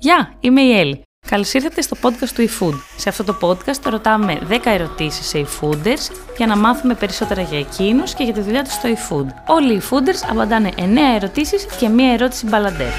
[0.00, 1.02] Γεια, είμαι η Έλλη.
[1.28, 2.74] Καλώς ήρθατε στο podcast του eFood.
[2.96, 8.14] Σε αυτό το podcast ρωτάμε 10 ερωτήσεις σε eFooders για να μάθουμε περισσότερα για εκείνους
[8.14, 9.26] και για τη δουλειά τους στο eFood.
[9.46, 10.80] Όλοι οι eFooders απαντάνε 9
[11.16, 12.92] ερωτήσεις και μία ερώτηση μπαλαντέρ.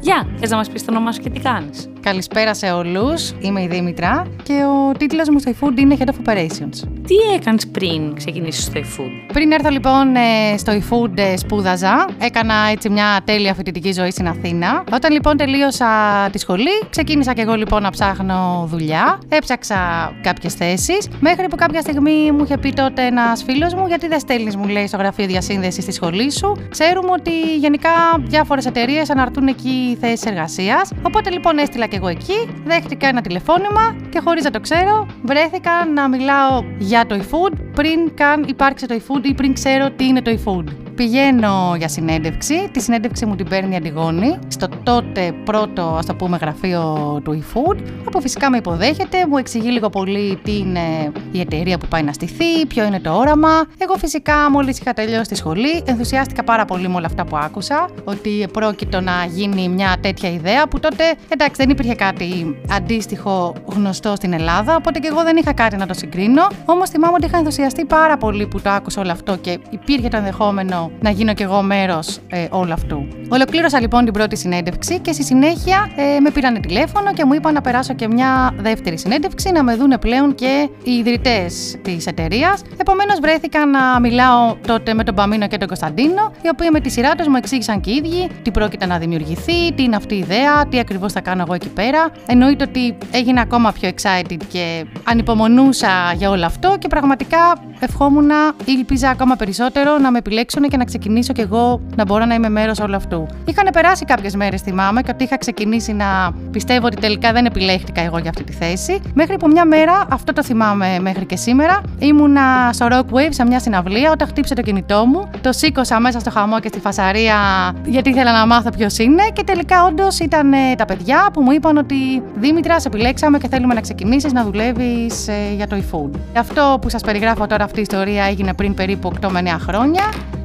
[0.00, 3.32] Γεια, θες να μας πεις το όνομά σου και τι κάνεις; Καλησπέρα σε όλους.
[3.40, 6.91] Είμαι η Δήμητρα και ο τίτλος μου στο eFood είναι Head of Operations.
[7.06, 12.08] Τι έκανες πριν ξεκινήσεις στο eFood; Πριν έρθω λοιπόν ε, στο eFood ε, σπούδαζα.
[12.18, 14.84] Έκανα έτσι μια τέλεια φοιτητική ζωή στην Αθήνα.
[14.92, 15.86] Όταν λοιπόν τελείωσα
[16.32, 19.18] τη σχολή, ξεκίνησα και εγώ λοιπόν να ψάχνω δουλειά.
[19.28, 21.08] Έψαξα κάποιες θέσεις.
[21.20, 24.68] Μέχρι που κάποια στιγμή μου είχε πει τότε ένας φίλος μου, γιατί δεν στέλνεις, μου
[24.68, 26.56] λέει, στο γραφείο διασύνδεσης στη σχολής σου.
[26.70, 30.90] Ξέρουμε ότι γενικά διάφορες εταιρείες αναρτούν εκεί θέσεις εργασίας.
[31.02, 35.70] Οπότε λοιπόν έστειλα και εγώ εκεί, δέχτηκα ένα τηλεφώνημα και χωρίς να το ξέρω, βρέθηκα
[35.94, 40.22] να μιλάω για το eFood πριν καν υπάρξει το eFood ή πριν ξέρω τι είναι
[40.22, 40.64] το eFood.
[40.94, 42.68] Πηγαίνω για συνέντευξη.
[42.72, 47.42] Τη συνέντευξη μου την παίρνει η Αντιγόνη στο τότε πρώτο, ας το πούμε, γραφείο του
[47.42, 47.76] eFood.
[48.06, 52.12] Όπου φυσικά με υποδέχεται, μου εξηγεί λίγο πολύ τι είναι η εταιρεία που πάει να
[52.12, 53.64] στηθεί, ποιο είναι το όραμα.
[53.78, 57.88] Εγώ φυσικά μόλις είχα τελειώσει τη σχολή, ενθουσιάστηκα πάρα πολύ με όλα αυτά που άκουσα.
[58.04, 64.14] Ότι πρόκειτο να γίνει μια τέτοια ιδέα που τότε εντάξει δεν υπήρχε κάτι αντίστοιχο γνωστό
[64.16, 64.76] στην Ελλάδα.
[64.76, 66.46] Οπότε και εγώ δεν είχα κάτι να το συγκρίνω.
[66.64, 70.16] Όμως θυμάμαι ότι είχα ενθουσιαστεί πάρα πολύ που το άκουσα όλο αυτό και υπήρχε το
[70.16, 73.08] ενδεχόμενο να γίνω κι εγώ μέρος ε, όλου αυτού.
[73.28, 77.54] Ολοκλήρωσα λοιπόν την πρώτη συνέντευξη και στη συνέχεια ε, με πήραν τηλέφωνο και μου είπαν
[77.54, 82.62] να περάσω και μια δεύτερη συνέντευξη να με δούνε πλέον και οι ιδρυτές της εταιρείας.
[82.80, 86.90] Επομένως βρέθηκα να μιλάω τότε με τον Παμίνο και τον Κωνσταντίνο, οι οποίοι με τη
[86.90, 90.18] σειρά τους μου εξήγησαν και οι ίδιοι τι πρόκειται να δημιουργηθεί, τι είναι αυτή η
[90.18, 92.10] ιδέα, τι ακριβώς θα κάνω εγώ εκεί πέρα.
[92.26, 98.30] Εννοείται ότι έγινα ακόμα πιο excited και ανυπομονούσα για όλο αυτό και πραγματικά ευχόμουν,
[98.64, 102.48] ήλπιζα ακόμα περισσότερο να με επιλέξουν και να ξεκινήσω κι εγώ να μπορώ να είμαι
[102.48, 103.26] μέρος όλου αυτού.
[103.44, 108.00] Είχαν περάσει κάποιες μέρες, θυμάμαι, και ότι είχα ξεκινήσει να πιστεύω ότι τελικά δεν επιλέχτηκα
[108.00, 109.00] εγώ για αυτή τη θέση.
[109.14, 113.60] Μέχρι που μια μέρα, αυτό το θυμάμαι μέχρι και σήμερα, ήμουνα στο Rockwave σε μια
[113.60, 115.30] συναυλία όταν χτύπησε το κινητό μου.
[115.40, 117.36] Το σήκωσα μέσα στο χαμό και στη φασαρία
[117.84, 121.76] γιατί ήθελα να μάθω ποιος είναι και τελικά όντως ήταν τα παιδιά που μου είπαν
[121.76, 126.18] ότι Δήμητρα, σε επιλέξαμε και θέλουμε να ξεκινήσεις να δουλεύεις ε, για το eFood.
[126.36, 130.02] Αυτό που σας περιγράφω τώρα αυτή η ιστορία έγινε πριν περίπου 8 με 9 χρόνια.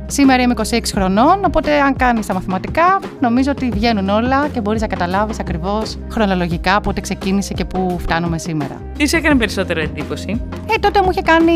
[0.08, 4.82] Σήμερα είμαι 26 χρονών, οπότε αν κάνεις τα μαθηματικά, νομίζω ότι βγαίνουν όλα και μπορείς
[4.82, 8.82] να καταλάβεις ακριβώς χρονολογικά πότε ξεκίνησε και πού φτάνουμε σήμερα.
[8.98, 10.42] Τι σου έκανε περισσότερο εντύπωση.
[10.70, 11.54] Ε, τότε μου είχε κάνει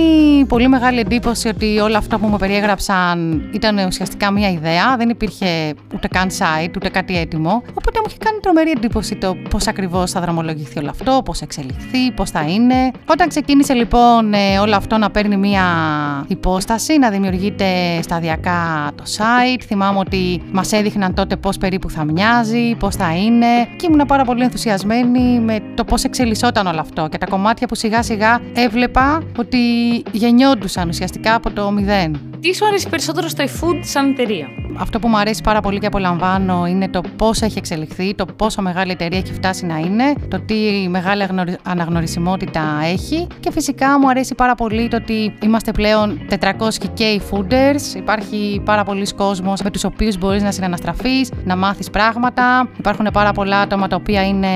[0.47, 4.97] πολύ μεγάλη εντύπωση ότι όλα αυτά που μου περιέγραψαν ήταν ουσιαστικά μία ιδέα.
[4.97, 7.63] Δεν υπήρχε ούτε καν site, ούτε κάτι έτοιμο.
[7.73, 12.11] Οπότε μου είχε κάνει τρομερή εντύπωση το πώς ακριβώς θα δρομολογηθεί όλο αυτό, πώς εξελιχθεί,
[12.15, 12.91] πώς θα είναι.
[13.05, 15.63] Όταν ξεκίνησε λοιπόν ε, όλο αυτό να παίρνει μία
[16.27, 17.65] υπόσταση, να δημιουργείται
[18.01, 19.61] σταδιακά το site.
[19.65, 23.45] Θυμάμαι ότι μας έδειχναν τότε πώς περίπου θα μοιάζει, πώς θα είναι.
[23.75, 27.75] Και ήμουν πάρα πολύ ενθουσιασμένη με το πώς εξελισσόταν όλο αυτό και τα κομμάτια που
[27.75, 29.57] σιγά σιγά έβλεπα ότι
[30.11, 32.19] γεννιόντουσαν ουσιαστικά από το μηδέν.
[32.39, 34.47] Τι σου αρέσει περισσότερο στο eFood σαν εταιρεία;
[34.77, 38.61] Αυτό που μου αρέσει πάρα πολύ και απολαμβάνω είναι το πώς έχει εξελιχθεί, το πόσο
[38.61, 40.55] μεγάλη εταιρεία έχει φτάσει να είναι, το τι
[40.89, 41.25] μεγάλη
[41.63, 46.39] αναγνωρισιμότητα έχει και φυσικά μου αρέσει πάρα πολύ το ότι είμαστε πλέον 400
[46.93, 47.95] και fooders.
[47.95, 52.69] Υπάρχει πάρα πολλοί κόσμος με τους οποίους μπορείς να συναναστραφείς, να μάθεις πράγματα.
[52.77, 54.47] Υπάρχουν πάρα πολλά άτομα τα οποία είναι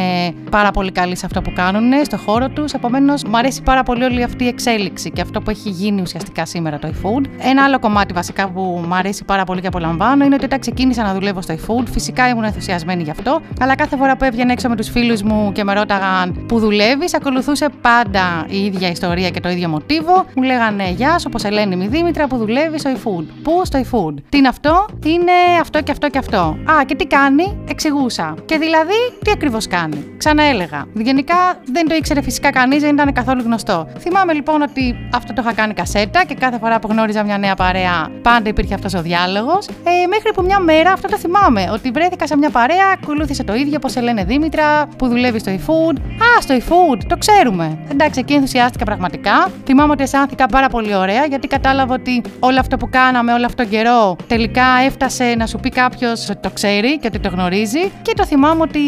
[0.50, 2.74] πάρα πολύ καλοί σε αυτό που κάνουν, στο χώρο τους.
[2.74, 6.46] Επομένως, μου αρέσει πάρα πολύ όλη αυτή η εξέλιξη και αυτό που έχει γίνει ουσιαστικά
[6.46, 7.26] σήμερα το eFood.
[7.38, 11.04] Ένα άλλο κομμάτι βασικά που μου αρέσει πάρα πολύ και απολαμβάνω είναι ότι όταν ξεκίνησα
[11.04, 14.70] να δουλεύω στο eFood, φυσικά ήμουν ενθουσιασμένη γι' αυτό, αλλά κάθε φορά που έβγαινα έξω
[14.70, 19.40] με τους φίλους μου και με ρώταγαν πού δουλεύεις, ακολουθούσε πάντα η ίδια ιστορία και
[19.40, 20.26] το ίδιο μοτίβο.
[20.36, 24.14] Μου λέγανε Γεια σου, όπως Ελένη Μη Δήμητρα, που δουλεύεις στο eFood; Πού στο eFood;
[24.30, 26.38] Τι είναι αυτό, είναι αυτό και αυτό και αυτό.
[26.38, 28.36] Α, και τι κάνει, εξηγούσα.
[28.46, 28.94] Και δηλαδή,
[29.24, 30.86] τι ακριβώς κάνει; Ξαναέλεγα.
[30.94, 31.36] Γενικά
[31.72, 33.88] δεν το ήξερε φυσικά κανείς, δεν ήταν καθόλου γνωστό.
[34.00, 37.56] Θυμάμαι λοιπόν ότι αυτό το είχα κάνει κασέτα και κάθε φορά που γνώριζα μια νέα
[37.56, 39.68] παρέα, πάντα υπήρχε αυτός ο διάλογος.
[39.68, 43.56] Ε, μέχρι που μια μέρα, αυτό το θυμάμαι, ότι βρέθηκα σε μια παρέα, ακολούθησε το
[43.56, 45.96] ίδιο, όπως σε λένε Δήμητρα, που δουλεύει στο eFood.
[45.98, 47.78] Α, στο eFood, το ξέρουμε.
[47.92, 49.52] Εντάξει, εκεί ενθουσιάστηκα πραγματικά.
[49.66, 53.66] Θυμάμαι ότι αισθάνθηκα πάρα πολύ ωραία, γιατί κατάλαβα ότι όλο αυτό που κάναμε όλο αυτόν
[53.66, 57.92] τον καιρό τελικά έφτασε να σου πει κάποιος ότι το ξέρει και ότι το γνωρίζει.
[58.02, 58.80] Και το θυμάμαι ότι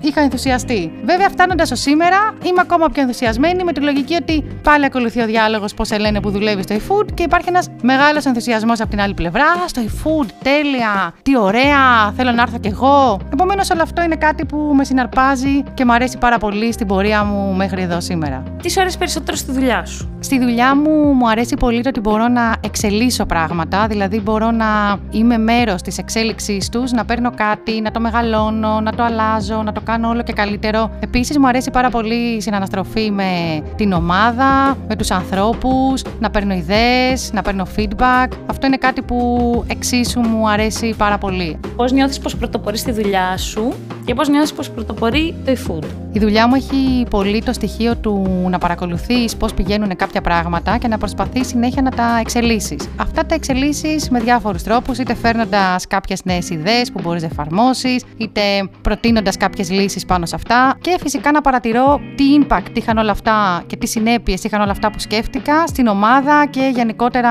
[0.00, 0.92] είχα ενθουσιαστεί.
[1.04, 5.26] Βέβαια, φτάνοντας ως σήμερα, είμαι ακόμα πιο ενθουσιασμένη με τη λογική ότι πάλι ακολουθεί ο
[5.26, 9.00] διάλογος, πώ σε λένε που δουλεύει στο eFood και υπάρχει ένας μεγάλος ενθουσιασμός από την
[9.00, 9.44] άλλη πλευρά.
[9.66, 13.20] Στο eFood, τέλεια, τι ωραία, θέλω να έρθω κι εγώ.
[13.32, 17.24] Επομένως, όλο αυτό είναι κάτι που με συναρπάζει και μου αρέσει πάρα πολύ στην πορεία
[17.24, 18.42] μου μέχρι εδώ σήμερα.
[18.62, 22.00] Τι σου αρέσει περισσότερο στη δουλειά σου; Στη δουλειά μου μου αρέσει πολύ το ότι
[22.00, 27.80] μπορώ να εξελίσσω πράγματα, δηλαδή μπορώ να είμαι μέρος της εξέλιξής τους, να παίρνω κάτι,
[27.80, 30.90] να το μεγαλώνω, να το αλλάζω, να το κάνω όλο και καλύτερο.
[31.00, 36.54] Επίσης, μου αρέσει πάρα πολύ η συναναστροφή με την ομάδα, με τους ανθρώπους, να παίρνω
[36.54, 38.26] ιδέες, να παίρνω feedback.
[38.46, 41.60] Αυτό είναι κάτι που εξίσου μου αρέσει πάρα πολύ.
[41.76, 43.74] Πώς νιώθεις πως πρωτοπορείς στη δουλειά σου;
[44.04, 48.46] Και πώς νιώθεις πως πρωτοπορεί το eFood; Η δουλειά μου έχει πολύ το στοιχείο του
[48.50, 52.88] να παρακολουθείς πώς πηγαίνουν κάποια πράγματα και να προσπαθείς συνέχεια να τα εξελίσσεις.
[52.96, 58.04] Αυτά τα εξελίσσεις με διάφορους τρόπους, είτε φέρνοντας κάποιες νέες ιδέες που μπορείς να εφαρμόσεις,
[58.16, 58.40] είτε
[58.82, 63.62] προτείνοντας κάποιες λύσεις πάνω σε αυτά και φυσικά να παρατηρώ τι impact είχαν όλα αυτά
[63.66, 67.30] και τι συνέπειες είχαν όλα αυτά που σκέφτηκα στην ομάδα και γενικότερα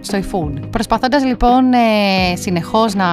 [0.00, 0.60] στο eFood.
[0.70, 3.04] Προσπαθώντας λοιπόν ε, συνεχώς να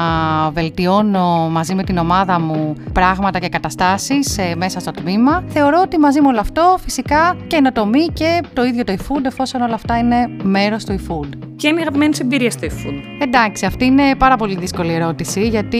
[0.53, 5.97] βελτιώνω μαζί με την ομάδα μου πράγματα και καταστάσεις ε, μέσα στο τμήμα, θεωρώ ότι
[5.97, 9.97] μαζί με όλο αυτό φυσικά και ενοτομή και το ίδιο το eFood, εφόσον όλα αυτά
[9.97, 11.50] είναι μέρος του eFood.
[11.61, 13.21] Ποια είναι η αγαπημένη σου εμπειρία στο eFood.
[13.21, 15.77] Εντάξει, αυτή είναι πάρα πολύ δύσκολη ερώτηση, γιατί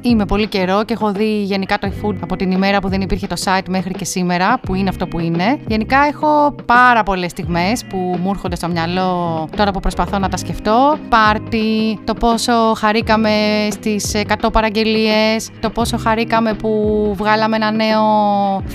[0.00, 3.26] είμαι πολύ καιρό και έχω δει γενικά το eFood από την ημέρα που δεν υπήρχε
[3.26, 5.58] το site μέχρι και σήμερα, που είναι αυτό που είναι.
[5.66, 10.36] Γενικά έχω πάρα πολλές στιγμές που μου έρχονται στο μυαλό τώρα που προσπαθώ να τα
[10.36, 10.98] σκεφτώ.
[11.08, 13.30] Πάρτι, το πόσο χαρήκαμε
[13.70, 14.12] στις
[14.42, 16.70] 100 παραγγελίες, το πόσο χαρήκαμε που
[17.16, 18.02] βγάλαμε ένα νέο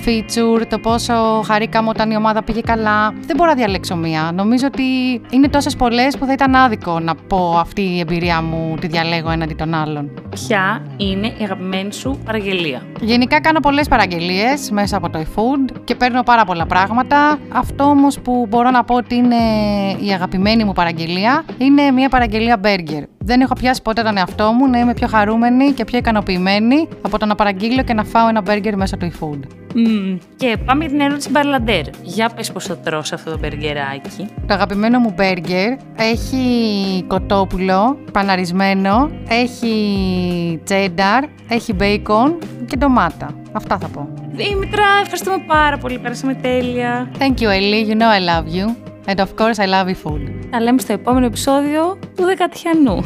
[0.04, 3.12] feature, το πόσο χαρήκαμε όταν η ομάδα πήγε καλά.
[3.26, 4.30] Δεν μπορώ να διαλέξω μία.
[4.34, 4.82] Νομίζω ότι
[5.30, 9.30] είναι τόσες πολλές που θα ήταν άδικο να πω αυτή η εμπειρία μου τη διαλέγω
[9.30, 10.10] έναντι των άλλων.
[10.30, 15.94] Ποια είναι η αγαπημένη σου παραγγελία; Γενικά κάνω πολλές παραγγελίες μέσα από το eFood και
[15.94, 17.38] παίρνω πάρα πολλά πράγματα.
[17.52, 19.36] Αυτό όμως που μπορώ να πω ότι είναι
[20.00, 23.02] η αγαπημένη μου παραγγελία είναι μια παραγγελία burger.
[23.24, 27.18] Δεν έχω πιάσει ποτέ τον εαυτό μου να είμαι πιο χαρούμενη και πιο ικανοποιημένη από
[27.18, 29.38] το να παραγγείλω και να φάω ένα burger μέσα του eFood.
[29.74, 30.18] Mm.
[30.36, 31.84] Και πάμε για την ερώτηση Μπαρλαντέρ.
[32.02, 34.28] Για πες πώς το τρως αυτό το μπεργκεράκι.
[34.46, 43.34] Το αγαπημένο μου μπέργκερ έχει κοτόπουλο παναρισμένο, έχει τσένταρ, έχει μπέικον και ντομάτα.
[43.52, 44.08] Αυτά θα πω.
[44.32, 45.98] Δήμητρα, ευχαριστούμε πάρα πολύ.
[45.98, 47.10] Πέρασαμε τέλεια.
[47.18, 47.90] Thank you, Ellie.
[47.90, 48.74] You know I love you.
[49.06, 50.39] And of course I love you food.
[50.50, 53.02] Τα λέμε στο επόμενο επεισόδιο του Δεκατιανού.